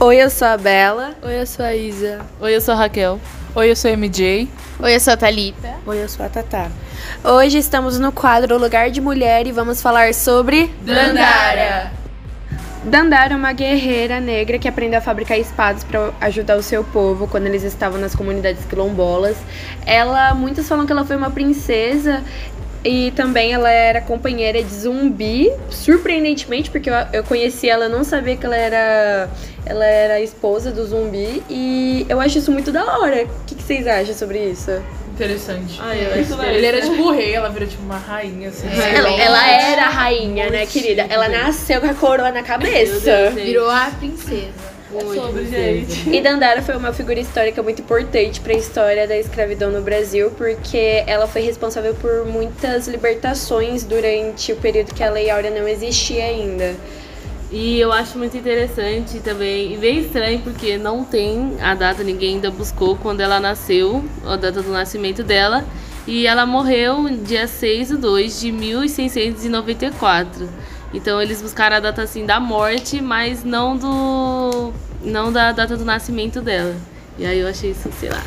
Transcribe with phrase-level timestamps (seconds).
[0.00, 1.14] Oi, eu sou a Bela.
[1.22, 2.24] Oi, eu sou a Isa.
[2.40, 3.20] Oi, eu sou a Raquel.
[3.54, 4.48] Oi, eu sou a MJ.
[4.80, 5.74] Oi, eu sou a Thalita.
[5.84, 6.70] Oi, eu sou a Tatá.
[7.22, 11.97] Hoje estamos no quadro Lugar de Mulher e vamos falar sobre Dandara.
[12.84, 17.26] Dandara é uma guerreira negra que aprendeu a fabricar espadas para ajudar o seu povo
[17.26, 19.36] quando eles estavam nas comunidades quilombolas.
[19.84, 22.22] Ela, muitos falam que ela foi uma princesa
[22.84, 28.36] e também ela era companheira de zumbi, surpreendentemente, porque eu, eu conheci ela, não sabia
[28.36, 29.28] que ela era
[29.66, 33.24] ela era esposa do zumbi e eu acho isso muito da hora.
[33.24, 34.70] O que, que vocês acham sobre isso?
[35.18, 35.80] Interessante.
[35.82, 38.68] Ah, eu acho Ele era tipo o rei, ela virou tipo uma rainha, assim.
[38.68, 41.06] Ela, ela era a rainha, né, querida?
[41.10, 43.30] Ela nasceu com a coroa na cabeça.
[43.34, 44.52] Virou a princesa.
[45.12, 46.08] sobre, gente.
[46.08, 50.30] E Dandara foi uma figura histórica muito importante para a história da escravidão no Brasil,
[50.38, 55.66] porque ela foi responsável por muitas libertações durante o período que a Lei Áurea não
[55.66, 56.76] existia ainda.
[57.50, 62.34] E eu acho muito interessante também, e bem estranho, porque não tem a data, ninguém
[62.34, 65.64] ainda buscou quando ela nasceu, a data do nascimento dela.
[66.06, 70.48] E ela morreu dia 6 de 2 de 1694.
[70.92, 74.72] Então eles buscaram a data assim da morte, mas não do.
[75.02, 76.74] não da data do nascimento dela.
[77.18, 78.22] E aí eu achei isso, sei lá.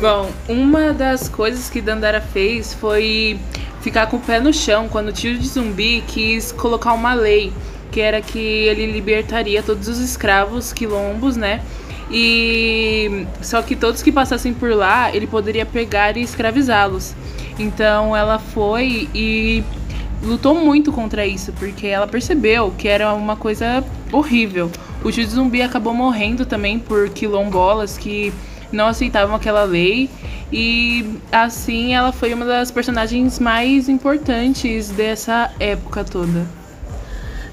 [0.00, 3.38] Bom, uma das coisas que Dandara fez foi
[3.80, 7.52] ficar com o pé no chão quando o tio de zumbi quis colocar uma lei
[7.90, 11.62] que era que ele libertaria todos os escravos quilombos, né?
[12.10, 17.14] E só que todos que passassem por lá, ele poderia pegar e escravizá-los.
[17.58, 19.64] Então ela foi e
[20.22, 24.70] lutou muito contra isso, porque ela percebeu que era uma coisa horrível.
[25.02, 28.32] O tio zumbi acabou morrendo também por quilombolas que
[28.72, 30.10] não aceitavam aquela lei
[30.52, 36.46] e assim ela foi uma das personagens mais importantes dessa época toda.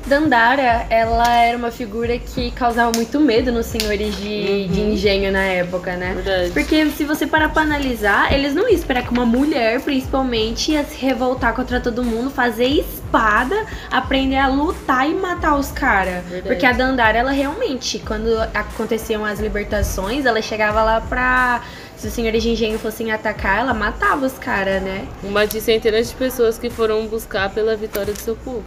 [0.05, 5.43] Dandara, ela era uma figura que causava muito medo nos senhores de, de engenho na
[5.43, 6.13] época, né?
[6.15, 6.51] Verdade.
[6.51, 10.83] Porque se você parar pra analisar, eles não iam esperar que uma mulher, principalmente, ia
[10.83, 16.23] se revoltar contra todo mundo, fazer espada, aprender a lutar e matar os caras.
[16.45, 21.61] Porque a Dandara, ela realmente, quando aconteciam as libertações, ela chegava lá pra.
[21.95, 25.07] Se os senhores de engenho fossem atacar, ela matava os caras, né?
[25.23, 28.65] Uma de centenas de pessoas que foram buscar pela vitória do seu povo.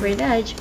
[0.00, 0.54] Verdade.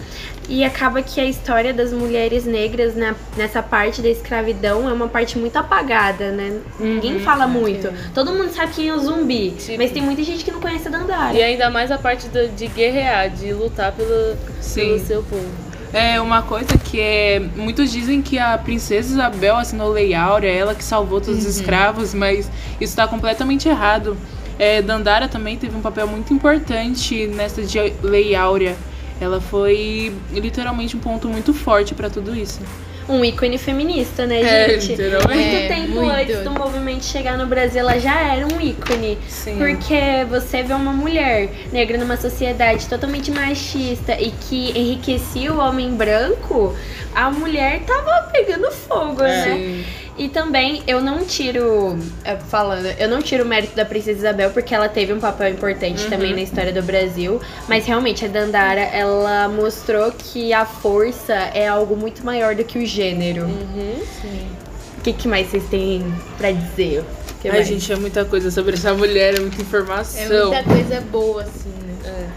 [0.48, 5.08] E acaba que a história das mulheres negras né, nessa parte da escravidão é uma
[5.08, 6.60] parte muito apagada, né?
[6.80, 7.94] Ninguém fala muito.
[8.16, 10.88] Todo mundo sabe quem é o zumbi, Tipo- mas tem muita gente que não conhece
[10.88, 11.34] a Dandara.
[11.38, 14.82] E ainda mais a parte do- de guerrear, de lutar pelo, Sim.
[14.82, 15.46] pelo seu povo.
[15.94, 17.40] É uma coisa que é.
[17.56, 22.14] Muitos dizem que a princesa Isabel assinou Lei Áurea, ela que salvou todos os escravos,
[22.14, 22.46] mas
[22.80, 24.16] isso está completamente errado.
[24.58, 28.76] É, Dandara também teve um papel muito importante nessa de Lei Áurea.
[29.20, 32.60] Ela foi literalmente um ponto muito forte para tudo isso.
[33.08, 34.92] Um ícone feminista, né, É, gente?
[34.92, 35.34] literalmente.
[35.42, 36.12] Muito É, tempo muito.
[36.12, 39.18] antes do movimento chegar no Brasil, ela já era um ícone.
[39.28, 39.58] Sim.
[39.58, 45.90] Porque você vê uma mulher negra numa sociedade totalmente machista e que enriquecia o homem
[45.96, 46.76] branco,
[47.16, 49.44] a mulher tava pegando fogo, né?
[49.56, 49.86] Sim.
[50.20, 54.50] E também eu não tiro, é, falando, eu não tiro o mérito da Princesa Isabel
[54.52, 58.82] porque ela teve um papel importante também na história do Brasil, mas realmente a Dandara,
[58.82, 63.46] ela mostrou que a força é algo muito maior do que o gênero.
[63.46, 67.06] O que, que mais vocês têm pra dizer?
[67.42, 67.68] Que Ai, mais?
[67.70, 70.50] gente, é muita coisa sobre essa mulher, é muita É informação.
[70.52, 71.70] muita coisa boa, assim,
[72.04, 72.30] né?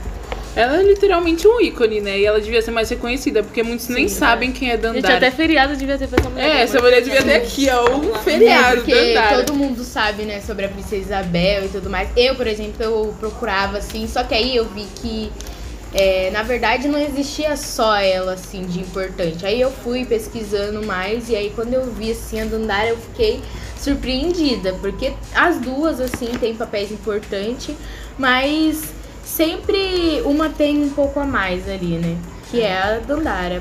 [0.54, 2.18] Ela é literalmente um ícone, né?
[2.18, 5.16] E ela devia ser mais reconhecida, porque muitos nem sabem quem é Gente, Dandara.
[5.16, 6.44] até feriado devia ter essa mulher.
[6.46, 9.44] É, essa mulher devia ter aqui, ó, um É, feriado, porque Dandara.
[9.44, 12.10] todo mundo sabe, né, sobre a Princesa Isabel e tudo mais.
[12.14, 15.32] Eu, por exemplo, eu procurava, assim, só que aí eu vi que,
[15.94, 19.46] é, na verdade, não existia só ela, assim, de importante.
[19.46, 23.40] Aí eu fui pesquisando mais e aí quando eu vi, assim, a Dandara, eu fiquei
[23.78, 27.74] surpreendida, porque as duas, assim, têm papéis importantes,
[28.18, 28.82] mas
[29.24, 32.16] sempre uma tem um pouco a mais ali, né,
[32.50, 33.60] que é a Dandara.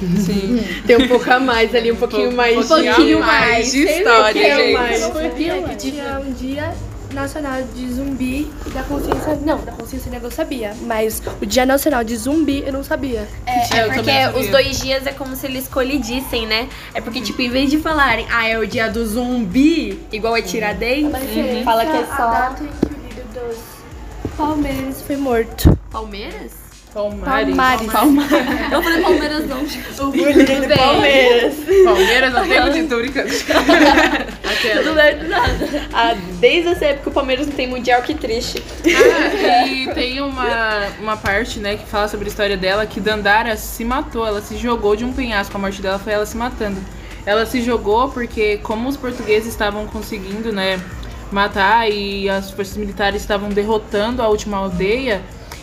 [0.00, 0.64] Sim.
[0.86, 4.56] Tem um pouco a mais ali, um pouquinho mais Um de- pouquinho mais de história,
[4.56, 4.72] gente.
[4.72, 5.02] mais.
[5.02, 6.72] Eu sabia que tinha um dia
[7.12, 9.34] nacional de zumbi e da consciência.
[9.44, 10.74] Não, da consciência negra eu sabia.
[10.86, 13.28] Mas o dia nacional de zumbi eu não sabia.
[13.46, 14.40] É, É, é porque sabia.
[14.40, 16.70] os dois dias é como se eles colidissem, né?
[16.94, 20.40] É porque, tipo, em vez de falarem, ah, é o dia do zumbi, igual é
[20.40, 21.62] Tiradentes, Uhum.
[21.62, 23.58] fala que é A só data em que o líder dos
[24.40, 25.78] Palmeiras foi morto.
[25.90, 26.52] Palmeiras?
[26.94, 27.54] Palmares.
[27.54, 28.32] Palmares.
[28.72, 29.58] Eu falei Palmeiras não.
[29.58, 31.54] O bullying do Palmeiras.
[31.84, 33.28] Palmeiras não tem muito, brincando.
[33.28, 35.88] Tudo bem, do nada.
[35.92, 38.62] Ah, desde essa época o Palmeiras não tem mundial, que triste.
[39.44, 43.58] Ah, e tem uma, uma parte, né, que fala sobre a história dela, que Dandara
[43.58, 46.80] se matou, ela se jogou de um penhasco, a morte dela foi ela se matando.
[47.26, 50.80] Ela se jogou porque como os portugueses estavam conseguindo, né,
[51.34, 55.20] matar e as forças militares estavam derrotando a última aldeia,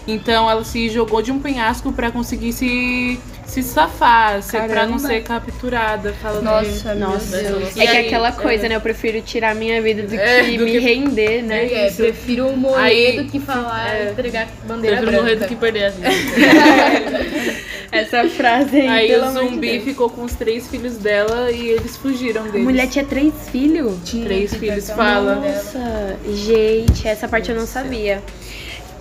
[0.07, 5.23] então ela se jogou de um penhasco pra conseguir se se safar, pra não ser
[5.23, 6.11] capturada.
[6.21, 7.37] Fala Nossa, Nossa.
[7.37, 8.75] É que aí, aquela coisa, né?
[8.75, 11.65] Eu prefiro tirar minha vida do que É, do me que- render, né?
[11.87, 15.45] É, prefiro morrer Aí- do que falar e entregar bandeira Prefiro morrer branca.
[15.45, 16.09] do que perder a vida.
[17.91, 19.83] Essa frase aí, Aí pelo o de zumbi Deus.
[19.83, 22.63] ficou com os três filhos dela e eles fugiram A deles.
[22.63, 23.95] mulher tinha três filhos?
[24.25, 25.35] três filhos, fala.
[25.35, 28.21] Nossa, gente, essa parte eu não sabia.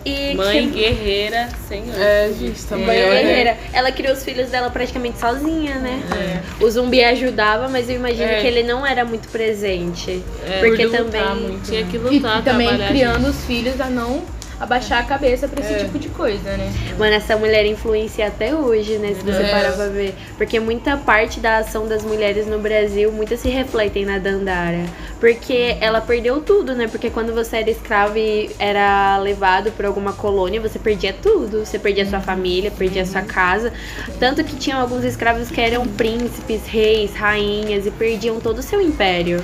[0.05, 2.01] E Mãe que- guerreira, senhor.
[2.01, 2.87] É, gente, também.
[2.87, 3.23] Mãe é.
[3.25, 3.59] guerreira.
[3.73, 6.01] Ela criou os filhos dela praticamente sozinha, né?
[6.61, 8.41] O zumbi ajudava, mas eu imagino É.
[8.41, 10.23] que ele não era muito presente.
[10.49, 11.41] É, porque por lutar também.
[11.49, 11.69] muito.
[11.69, 12.89] Tinha que E lutar, também trabalhar.
[12.89, 14.23] criando os filhos a não
[14.59, 15.79] abaixar a cabeça pra esse É.
[15.85, 16.73] tipo de coisa, né?
[16.99, 19.09] Mano, essa mulher influencia até hoje, né?
[19.15, 19.51] Se você É.
[19.51, 20.15] parar pra ver.
[20.37, 24.85] Porque muita parte da ação das mulheres no Brasil, muitas se refletem na Dandara.
[25.21, 26.89] Porque ela perdeu tudo, né?
[26.89, 31.65] Porque quando você era escravo e era levado pra alguma colônia, você perdia tudo.
[31.65, 33.73] Você perdia sua família, perdia sua casa.
[34.19, 38.81] Tanto que tinham alguns escravos que eram príncipes, reis, rainhas e perdiam todo o seu
[38.81, 39.43] império.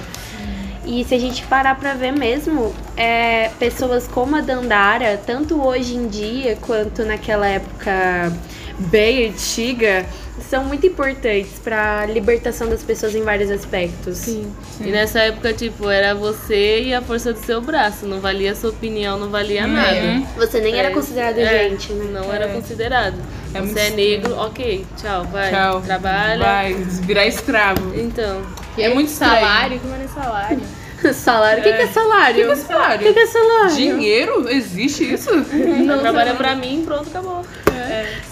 [0.93, 5.95] E se a gente parar pra ver mesmo, é, pessoas como a Dandara, tanto hoje
[5.97, 8.31] em dia quanto naquela época
[8.79, 10.05] bem antiga,
[10.51, 14.19] são muito importantes pra libertação das pessoas em vários aspectos.
[14.19, 14.53] Sim.
[14.83, 18.05] E nessa época, tipo, era você e a força do seu braço.
[18.05, 20.23] Não valia a sua opinião, não valia nada.
[20.37, 22.21] Você nem era É, considerado é, gente, né?
[22.21, 23.15] Não era considerado.
[23.55, 25.51] É você é negro, ok, tchau, vai.
[25.51, 25.81] Tchau.
[25.81, 26.45] Trabalha.
[26.45, 27.95] Vai virar escravo.
[27.99, 28.43] Então,
[28.77, 29.41] E É muito estranho.
[29.41, 30.82] salário, como é salário?
[31.15, 31.61] salário.
[31.61, 32.47] O que, que é O que salário?
[32.47, 33.01] que é salário?
[33.01, 33.75] O que, que é salário?
[33.75, 34.49] Dinheiro?
[34.49, 35.31] Existe isso?
[35.85, 37.45] não trabalha pra mim, pronto, acabou.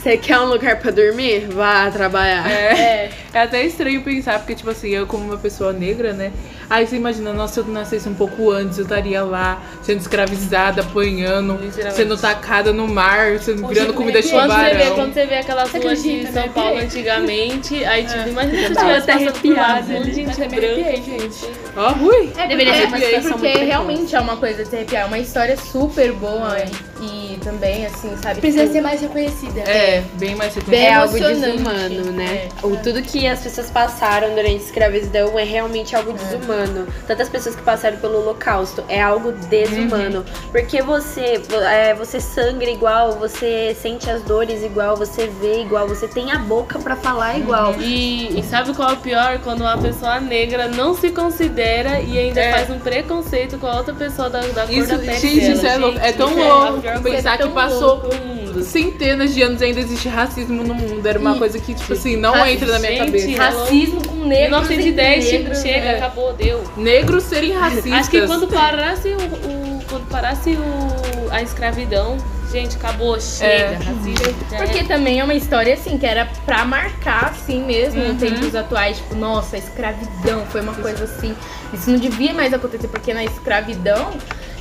[0.02, 1.46] Você quer um lugar pra dormir?
[1.48, 2.50] Vá trabalhar.
[2.50, 3.10] É.
[3.32, 6.32] É até estranho pensar, porque, tipo assim, eu como uma pessoa negra, né?
[6.70, 10.82] Aí você imagina, nossa, se eu nascesse um pouco antes, eu estaria lá, sendo escravizada,
[10.82, 11.96] apanhando, Literalmente.
[11.96, 14.94] sendo tacada no mar, sendo, virando comida de Quando você, vê, tubarão.
[14.94, 16.50] quando você vê aquelas ruas de São né?
[16.54, 19.98] Paulo antigamente, aí tipo, imagina se você Tava tivesse até passando por lá, arrepiada um
[19.98, 20.72] monte de gente eu me branca.
[20.80, 21.46] arrepiei, gente.
[21.76, 22.32] Ó, Rui.
[22.36, 25.02] É, Deveria ser uma porque, situação realmente é uma coisa de se arrepiar.
[25.02, 28.40] É uma história super boa e, e também, assim, sabe?
[28.40, 29.60] Precisa tipo, ser mais reconhecida.
[29.60, 30.84] É, bem mais Bem reconhecido.
[30.86, 32.48] é algo desumano, né?
[32.62, 32.66] É.
[32.66, 36.86] O, tudo que as pessoas passaram durante a escravidão é realmente algo desumano.
[37.06, 40.24] Tantas pessoas que passaram pelo holocausto é algo desumano.
[40.50, 45.86] Porque você, vo- é, você sangra igual, você sente as dores igual, você vê igual,
[45.88, 47.74] você tem a boca pra falar igual.
[47.80, 49.38] E, e sabe qual é o pior?
[49.42, 52.52] Quando uma pessoa negra não se considera e ainda É.
[52.52, 55.52] faz um preconceito com a outra pessoa da, da cor Isso, da pele gente, dela.
[55.54, 55.98] isso é louco.
[56.00, 58.62] É tão louco pensar que passou mundo.
[58.64, 61.06] centenas de anos e ainda existe racismo no mundo.
[61.06, 63.42] Era uma E- coisa que, tipo assim, não Raci- entra na minha gente, cabeça.
[63.42, 64.68] Racismo com negros.
[64.68, 65.96] 1910, e tipo, chega, é.
[65.98, 66.64] acabou, deu.
[66.76, 67.92] Negros serem racistas.
[67.92, 72.16] Acho que quando parasse o, o- quando parasse o, a escravidão,
[72.52, 73.74] gente, acabou, chega, É.
[73.74, 74.34] racismo.
[74.50, 74.88] já Porque era.
[74.88, 78.10] também é uma história assim, que era pra marcar assim mesmo, Uhum.
[78.12, 81.34] em tempos atuais, tipo, nossa, a escravidão foi uma coisa assim.
[81.72, 84.10] Isso não devia mais acontecer, porque na escravidão,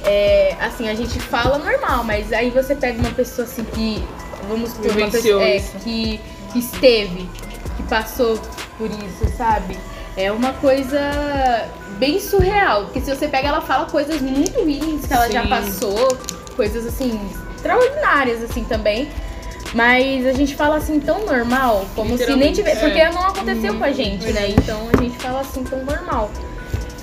[0.03, 4.03] é, assim, a gente fala normal, mas aí você pega uma pessoa assim que,
[4.47, 6.19] vamos por uma pessoa é, que,
[6.51, 7.29] que esteve,
[7.77, 8.39] que passou
[8.77, 9.77] por isso, sabe?
[10.15, 10.99] É uma coisa
[11.97, 15.49] bem surreal, porque se você pega, ela fala coisas muito ruins que ela já Sim.
[15.49, 16.17] passou,
[16.55, 17.19] coisas assim,
[17.55, 19.09] extraordinárias assim também.
[19.73, 22.79] Mas a gente fala assim tão normal, como se nem tivesse.
[22.79, 23.11] Porque é.
[23.11, 24.49] não aconteceu com a gente, né?
[24.49, 26.31] Então a gente fala assim tão normal.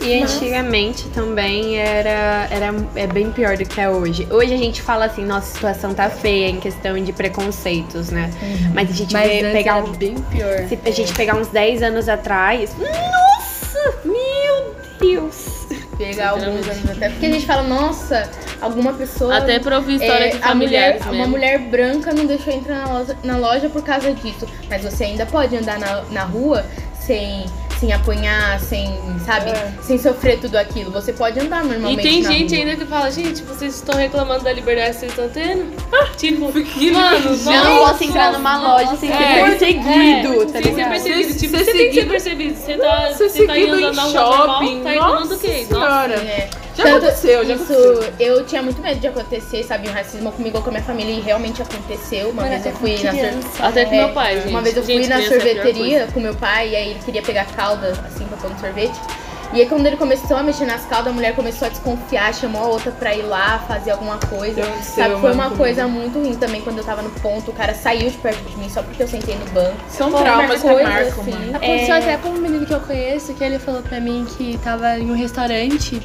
[0.01, 4.27] E antigamente também era, era é bem pior do que é hoje.
[4.31, 8.31] Hoje a gente fala assim, nossa, a situação tá feia em questão de preconceitos, né?
[8.75, 10.67] Mas a gente Mas vê, pegar um, bem pior.
[10.69, 15.67] se a gente pegar uns 10 anos atrás, nossa, meu Deus.
[15.97, 17.09] Pegar alguns anos até.
[17.09, 19.37] Porque a gente fala, nossa, alguma pessoa.
[19.37, 22.87] Até pra ouvir história é, de a mulher, familiares uma mulher branca não deixou entrar
[22.87, 24.47] na loja, na loja por causa disso.
[24.69, 26.65] Mas você ainda pode andar na, na rua
[27.01, 27.47] sem,
[27.79, 29.51] sem apanhar, sem, sabe?
[29.83, 30.91] Sem sofrer tudo aquilo.
[30.93, 32.03] Você pode andar E normalmente.
[32.03, 32.65] tem na gente rua.
[32.65, 35.77] ainda que fala, gente, vocês estão reclamando da liberdade que vocês estão tendo?
[36.17, 40.53] tipo, Que mano, nossa, não posso entrar numa loja sem ser É, perseguido, é, tá
[40.53, 40.99] sem ser ligado?
[41.01, 42.57] Ser- Tipo, você tem que ser seguido- percebido.
[42.57, 45.47] Você tá, você tá indo em andando na rua shopping, normal, tá reclamando do nossa
[45.47, 45.67] quê?
[46.17, 46.66] É.
[46.77, 48.13] Já Tanto- aconteceu, já isso, aconteceu.
[48.21, 51.11] eu tinha muito medo de acontecer, sabe, um racismo comigo ou com a minha família
[51.13, 52.29] e realmente aconteceu.
[52.29, 53.49] Uma Mano, vez eu até fui na sor- criança.
[53.67, 54.49] Até com É, meu pai, gente.
[54.49, 57.23] Uma vez eu fui Gente, na é sorveteria com meu pai e aí ele queria
[57.23, 58.95] pegar calda, assim, pra pôr no sorvete.
[59.55, 62.63] E aí quando ele começou a mexer nas caldas, a mulher começou a desconfiar, chamou
[62.65, 64.61] a outra pra ir lá fazer alguma coisa.
[64.61, 65.57] Aconteceu, Sabe, foi uma comigo.
[65.63, 67.53] coisa muito ruim também quando eu tava no ponto.
[67.53, 69.77] O cara saiu de perto de mim só porque eu sentei no banco.
[69.89, 71.31] São Pô, traumas que marcam, assim.
[71.31, 71.57] mano.
[71.57, 71.99] Aconteceu É.
[71.99, 75.11] até com um menino que eu conheço, que ele falou pra mim que tava em
[75.11, 76.03] um restaurante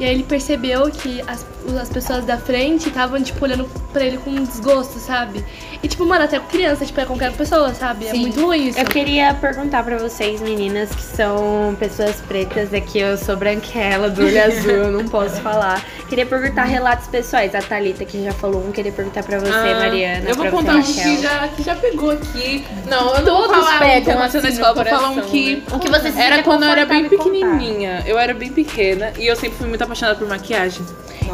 [0.00, 1.46] e aí ele percebeu que as,
[1.80, 5.44] as pessoas da frente estavam, tipo, olhando pra ele com desgosto, sabe?
[5.82, 8.06] E, tipo, mano, até com criança, tipo, é qualquer pessoa, sabe?
[8.06, 8.20] É Sim.
[8.20, 8.78] muito ruim isso.
[8.78, 14.24] Eu queria perguntar pra vocês, meninas, que são pessoas pretas, aqui eu sou branquela, do
[14.24, 15.84] olho azul, eu não posso falar.
[16.08, 17.54] Queria perguntar relatos pessoais.
[17.54, 20.28] A Thalita, que já falou um, queria perguntar pra você, Ah, Mariana.
[20.28, 22.64] Eu vou pra contar você, um que já, que já pegou aqui.
[22.88, 25.56] Não, eu não Todos vou falar um que aconteceu na escola, vou falar um que...
[25.56, 25.62] né?
[25.72, 28.02] O que você se Era quando eu era bem pequenininha.
[28.06, 30.84] Eu era bem pequena e eu sempre fui muito apaixonada por maquiagem.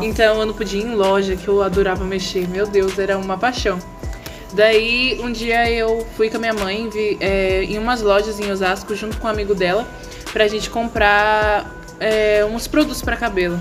[0.03, 2.47] Então eu não podia ir em loja, que eu adorava mexer.
[2.49, 3.79] Meu Deus, era uma paixão.
[4.53, 8.50] Daí um dia eu fui com a minha mãe vi- é, em umas lojas em
[8.50, 9.87] Osasco junto com um amigo dela
[10.33, 13.61] pra gente comprar é, uns produtos pra cabelo.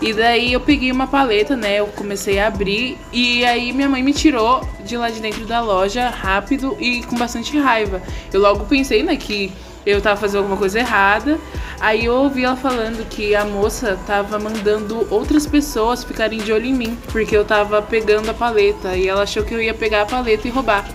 [0.00, 1.80] E daí eu peguei uma paleta, né?
[1.80, 5.60] Eu comecei a abrir e aí minha mãe me tirou de lá de dentro da
[5.60, 8.00] loja rápido e com bastante raiva.
[8.32, 9.52] Eu logo pensei, né, que
[9.86, 11.38] eu tava fazendo alguma coisa errada.
[11.80, 16.66] Aí eu ouvi ela falando que a moça tava mandando outras pessoas ficarem de olho
[16.66, 20.02] em mim, porque eu tava pegando a paleta e ela achou que eu ia pegar
[20.02, 20.88] a paleta e roubar.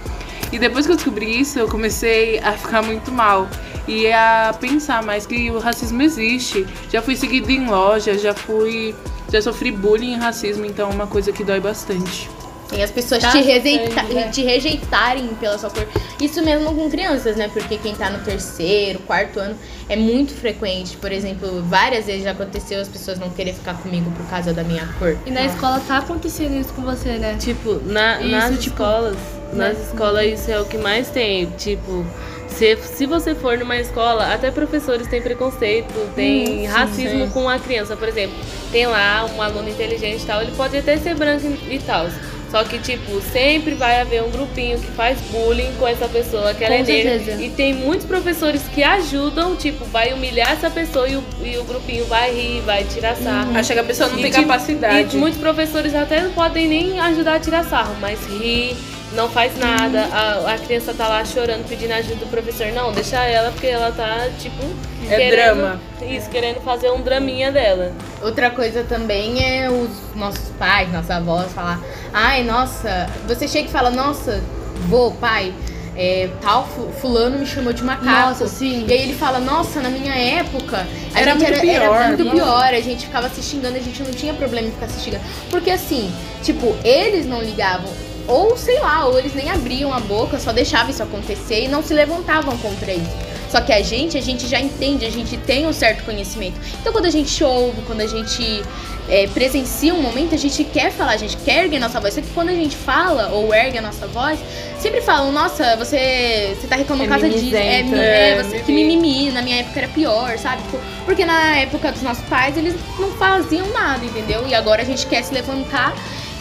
[0.52, 3.48] E depois que eu descobri isso, eu comecei a ficar muito mal
[3.88, 6.66] e a pensar mais que o racismo existe.
[6.92, 8.94] Já fui seguida em loja, já fui,
[9.32, 12.30] já sofri bullying e racismo, então é uma coisa que dói bastante.
[12.74, 14.30] Tem as pessoas Tá te, rejeita- sangue, né?
[14.30, 15.88] te rejeitarem pela sua cor.
[16.20, 17.50] Isso mesmo com crianças, né?
[17.54, 19.56] Porque quem tá no terceiro, quarto ano
[19.88, 20.98] é muito frequente.
[20.98, 24.64] Por exemplo, várias vezes já aconteceu as pessoas não querer ficar comigo por causa da
[24.64, 25.16] minha cor.
[25.26, 27.36] E na escola tá acontecendo isso com você, né?
[27.40, 29.18] Tipo, na, Isso, nas tipo, escolas,
[29.54, 31.46] nas escolas isso é o que mais tem.
[31.58, 32.04] Tipo,
[32.48, 37.96] se, se você for numa escola, até professores têm preconceito, tem racismo com a criança.
[37.96, 38.36] Por exemplo,
[38.72, 42.08] tem lá um aluno inteligente e tal, ele pode até ser branco e tal.
[42.54, 46.64] Só que, tipo, sempre vai haver um grupinho que faz bullying com essa pessoa que
[46.64, 47.42] ela Com é negra.
[47.42, 51.64] E tem muitos professores que ajudam, tipo, vai humilhar essa pessoa e o, e o
[51.64, 53.58] grupinho vai rir, vai tirar sarro.
[53.58, 55.16] Acha que a pessoa não E, tem tipo, capacidade.
[55.16, 58.78] E muitos professores até não podem nem ajudar a tirar sarro, mas ri,
[59.16, 60.06] não faz nada.
[60.12, 62.68] A, a criança tá lá chorando, pedindo ajuda do professor.
[62.74, 64.62] Não, deixa ela, porque ela tá, tipo.
[65.10, 65.80] É drama.
[66.02, 67.92] Isso, querendo fazer um draminha dela.
[68.22, 71.80] Outra coisa também é os nossos pais, nossas avós falar:
[72.14, 74.42] ai, nossa, você chega e fala: nossa,
[74.88, 75.54] vô, pai,
[75.96, 78.06] é, tal fu- fulano me chamou de macaco.
[78.06, 78.86] Nossa, sim.
[78.88, 81.96] E aí ele fala: nossa, na minha época a Era gente muito era, pior.
[81.96, 84.88] era muito pior, a gente ficava se xingando, a gente não tinha problema em ficar
[84.88, 85.24] se xingando.
[85.50, 86.10] Porque assim,
[86.42, 87.92] tipo, eles não ligavam.
[88.28, 91.84] Ou sei lá, ou eles nem abriam a boca, só deixavam isso acontecer e não
[91.84, 93.12] se levantavam contra isso.
[93.50, 96.56] Só que a gente, a gente já entende, a gente tem um certo conhecimento.
[96.82, 98.64] Então quando a gente ouve, quando a gente
[99.08, 102.16] é, presencia um momento, a gente quer falar, a gente quer erguer a nossa voz.
[102.16, 104.40] Só que quando a gente fala ou ergue a nossa voz,
[104.80, 107.56] sempre falam, nossa, você, você tá reclamando É por causa disso.
[107.56, 108.98] É, mi- é, É, você que mimimi.
[108.98, 110.64] mimimi, na minha época era pior, sabe?
[110.64, 114.48] Tipo, Porque na época dos nossos pais, eles não faziam nada, entendeu?
[114.48, 115.94] E agora a gente quer se levantar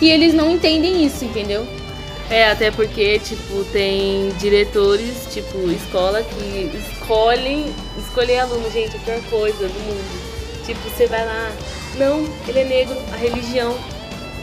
[0.03, 1.65] e eles não entendem isso, entendeu?
[2.29, 9.21] É, até porque, tipo, tem diretores, tipo, escola que escolhem, escolher aluno, gente, a pior
[9.31, 10.65] coisa do mundo.
[10.67, 11.53] Tipo, você vai lá,
[11.97, 13.79] não, ele é negro, a religião.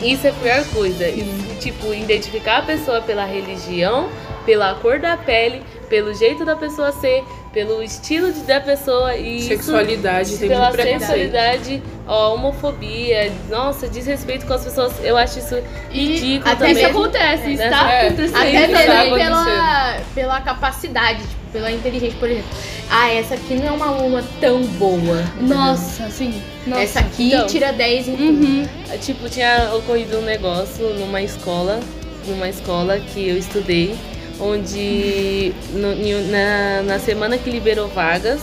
[0.02, 1.10] Isso é a pior coisa.
[1.10, 1.26] E,
[1.60, 4.10] tipo, identificar a pessoa pela religião,
[4.46, 9.38] pela cor da pele, pelo jeito da pessoa ser, pelo estilo de- da pessoa e
[9.38, 14.94] isso- Sexualidade, tem pela sexualidade, ó, homofobia, nossa, desrespeito com as pessoas.
[15.04, 15.56] Eu acho isso
[15.90, 16.84] ridículo até também.
[16.84, 17.66] Isso acontece, Né?
[17.66, 18.08] está É.
[18.08, 18.36] acontecendo.
[18.38, 19.46] Até Isso tá mesmo acontecendo.
[19.46, 22.50] pela, pela capacidade, tipo, pela inteligência, por exemplo.
[22.92, 25.24] Ah, essa aqui não é uma aluna tão boa.
[25.42, 26.42] Nossa, sim.
[26.68, 26.82] Nossa.
[26.84, 27.48] essa aqui então.
[27.48, 28.24] tira 10 em tudo.
[28.46, 28.68] Uhum.
[29.02, 31.80] Tipo, tinha ocorrido um negócio numa escola,
[32.28, 33.96] numa escola que eu estudei,
[34.40, 35.96] onde no-
[36.32, 38.42] na, na semana que liberou vagas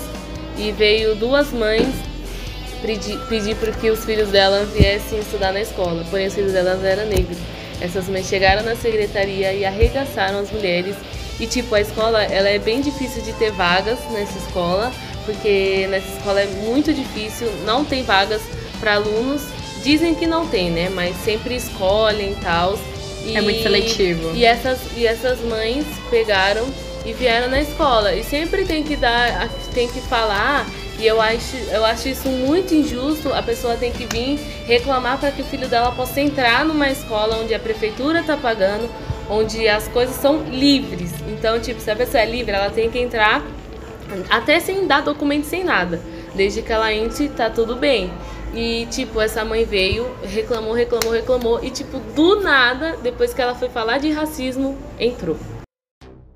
[0.58, 1.86] e veio duas mães
[2.82, 6.82] pedir, pedir para que os filhos dela viessem estudar na escola, porém os filhos delas
[6.84, 7.38] eram negros.
[7.80, 10.96] Essas mães chegaram na secretaria e arregaçaram as mulheres.
[11.38, 14.90] E tipo, a escola, ela é bem difícil de ter vagas nessa escola,
[15.26, 18.40] porque nessa escola é muito difícil, não tem vagas
[18.80, 19.42] para alunos.
[19.82, 20.88] Dizem que não tem, né?
[20.88, 22.78] Mas sempre escolhem e tal.
[23.35, 24.35] É muito seletivo.
[24.35, 26.66] E essas, e essas mães pegaram
[27.04, 28.14] e vieram na escola.
[28.14, 30.66] E sempre tem que dar, tem que falar
[30.99, 33.33] E eu acho, eu acho isso muito injusto.
[33.33, 37.37] A pessoa tem que vir reclamar para que o filho dela possa entrar numa escola
[37.37, 38.88] onde a prefeitura está pagando,
[39.28, 41.11] onde as coisas são livres.
[41.28, 43.42] Então, tipo, se a pessoa é livre, ela tem que entrar
[44.30, 46.00] até sem dar documento, sem nada.
[46.35, 48.11] Desde que ela entre, tá tudo bem.
[48.54, 51.64] E, tipo, essa mãe veio, reclamou, reclamou, reclamou.
[51.64, 55.36] E, tipo, do nada, depois que ela foi falar de racismo, entrou.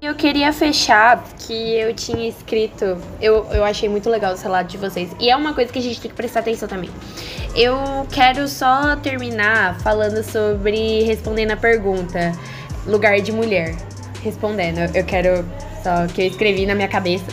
[0.02, 2.96] Eu queria fechar que eu tinha escrito.
[3.20, 5.10] Eu, eu achei muito legal esse relato de vocês.
[5.20, 6.88] E é uma coisa que a gente tem que prestar atenção também.
[7.54, 7.76] Eu
[8.10, 11.02] quero só terminar falando sobre.
[11.02, 12.32] respondendo a pergunta:
[12.86, 13.76] lugar de mulher.
[14.22, 14.78] Respondendo.
[14.96, 15.44] Eu quero.
[15.82, 17.24] Só que eu escrevi na minha cabeça.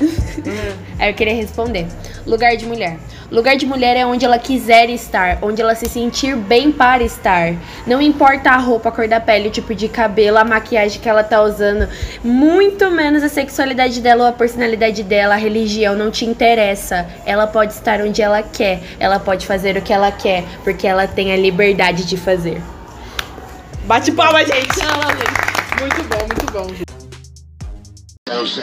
[1.00, 1.86] Aí eu queria responder.
[2.26, 2.98] Lugar de mulher.
[3.30, 7.54] Lugar de mulher é onde ela quiser estar, onde ela se sentir bem para estar.
[7.86, 11.10] Não importa a roupa, a cor da pele, o tipo de cabelo, a maquiagem que
[11.10, 11.90] ela tá usando,
[12.24, 17.06] muito menos a sexualidade dela ou a personalidade dela, a religião, não te interessa.
[17.26, 21.06] Ela pode estar onde ela quer, ela pode fazer o que ela quer, porque ela
[21.06, 22.62] tem a liberdade de fazer.
[23.84, 24.80] Bate palma, gente.
[25.80, 27.07] Muito bom, muito bom.
[28.28, 28.62] Gente.